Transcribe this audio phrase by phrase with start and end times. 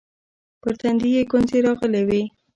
[0.61, 2.21] پر تندي يې گونځې راغلې وې.